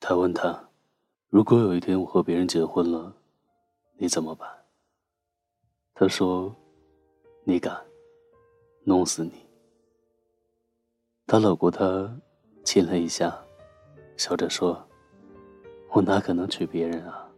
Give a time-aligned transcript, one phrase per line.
[0.00, 0.68] 他问他
[1.28, 3.14] ：“如果有一天我和别人结婚了，
[3.98, 4.48] 你怎么办？”
[5.94, 6.52] 他说
[7.44, 7.76] ：“你敢，
[8.82, 9.32] 弄死你。”
[11.28, 12.10] 他搂过她，
[12.64, 13.38] 亲了一下，
[14.16, 14.82] 笑着说
[15.92, 17.30] ：“我哪可能娶别人啊？”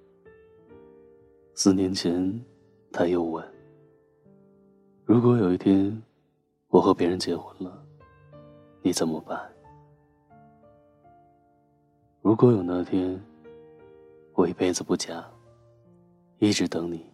[1.55, 2.43] 四年前，
[2.93, 3.45] 他又问
[5.05, 6.01] ：“如果有一天
[6.69, 7.85] 我和别人结婚了，
[8.83, 9.53] 你怎么办？”
[12.23, 13.21] 如果有那天，
[14.35, 15.29] 我一辈子不嫁，
[16.39, 17.05] 一直等你。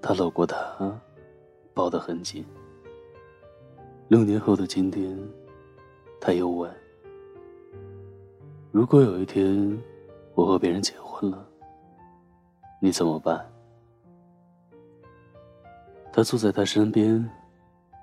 [0.00, 0.96] 他搂过她，
[1.74, 2.46] 抱得很紧。
[4.06, 5.18] 六年后的今天，
[6.20, 6.72] 他又问
[8.70, 9.76] ：“如果有一天
[10.36, 11.44] 我和别人结婚了，
[12.80, 13.44] 你怎么办？”
[16.14, 17.28] 他坐在他身边，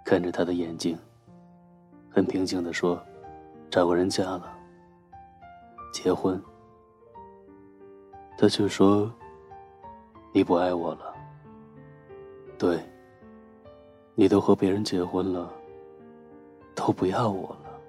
[0.04, 0.98] 看着他的眼睛，
[2.10, 3.02] 很平静地说
[3.72, 4.50] ：“找个人嫁了。”
[5.94, 6.42] 结婚，
[8.36, 9.10] 他却说
[10.34, 11.14] ：“你不爱我了。”
[12.58, 12.80] 对，
[14.16, 15.54] 你都和别人结婚了，
[16.74, 17.80] 都不要我了，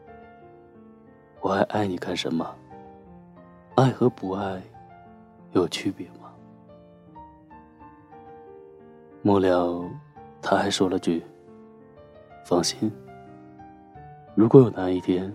[1.41, 2.55] 我还爱你干什么？
[3.75, 4.63] 爱和不爱
[5.53, 6.31] 有区别吗？
[9.23, 9.83] 末了，
[10.43, 11.25] 他还说了句
[12.45, 12.93] ：“放心，
[14.35, 15.35] 如果有那一天，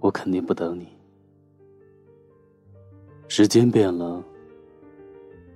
[0.00, 0.88] 我肯定不等你。”
[3.32, 4.20] 时间变了，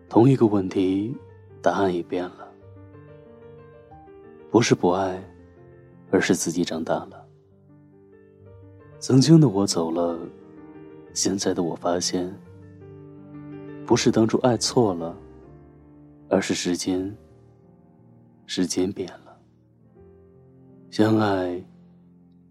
[0.09, 1.13] 同一个问题，
[1.61, 2.49] 答案也变了。
[4.49, 5.21] 不是不爱，
[6.13, 7.27] 而是自己长大了。
[9.01, 10.17] 曾经的我走了，
[11.15, 12.33] 现在的我发现，
[13.85, 15.17] 不是当初爱错了，
[16.29, 17.13] 而是时间，
[18.47, 19.37] 时间变了。
[20.93, 21.61] 相爱，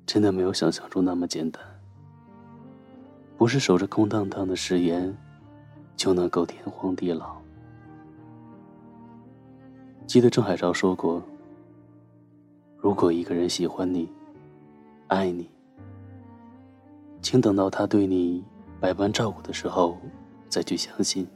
[0.06, 1.64] 真的没有想象中那么简单。
[3.44, 5.14] 不是守着空荡荡的誓言，
[5.98, 7.36] 就能够天荒地老。
[10.08, 11.22] 记得郑海潮说过
[12.80, 14.10] ：“如果一个人喜欢你，
[15.08, 15.50] 爱你，
[17.22, 18.42] 请等到他对你
[18.80, 19.98] 百般照顾的时候，
[20.48, 21.28] 再去相信。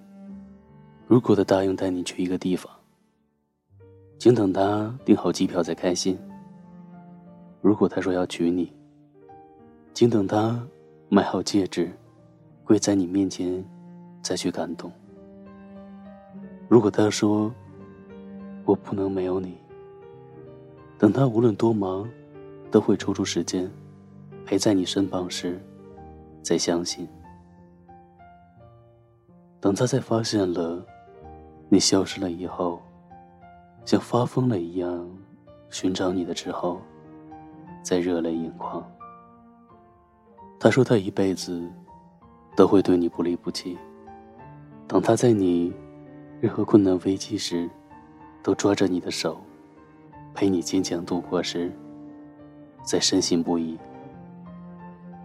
[1.08, 2.72] 如果他答应带你去一个地方，
[4.18, 6.18] 请等他订好机票再开心。
[7.60, 8.74] 如果他说要娶你，
[9.94, 10.58] 请等他。”
[11.10, 11.90] 买好戒指，
[12.66, 13.64] 跪在你面前，
[14.22, 14.92] 再去感动。
[16.68, 17.50] 如果他说
[18.66, 19.58] 我不能没有你，
[20.98, 22.10] 等他无论多忙，
[22.70, 23.72] 都会抽出时间
[24.46, 25.58] 陪在你身旁时，
[26.42, 27.08] 再相信。
[29.62, 30.86] 等他在发现了
[31.70, 32.82] 你消失了以后，
[33.86, 35.10] 像发疯了一样
[35.70, 36.82] 寻找你的之后，
[37.82, 38.86] 再热泪盈眶。
[40.60, 41.70] 他说：“他一辈子
[42.56, 43.78] 都会对你不离不弃。
[44.88, 45.72] 等他在你
[46.42, 47.70] 任何困难危机时，
[48.42, 49.40] 都抓着你的手，
[50.34, 51.72] 陪你坚强度过时，
[52.84, 53.78] 再深信不疑。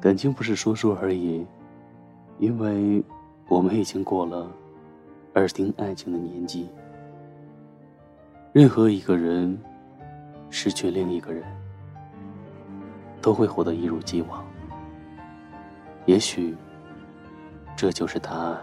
[0.01, 1.47] 感情不是说说而已，
[2.39, 3.03] 因为
[3.49, 4.51] 我们已经过了
[5.37, 6.69] 耳听爱情的年纪。
[8.53, 9.59] 任何一个人
[10.51, 11.43] 失去另一个人，
[13.23, 14.45] 都会活得一如既往。”
[16.07, 16.57] 也许，
[17.77, 18.61] 这就是答案。